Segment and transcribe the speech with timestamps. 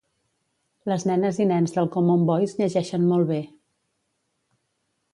[0.91, 3.41] Les nenes i nens del common voice llegeixen molt bé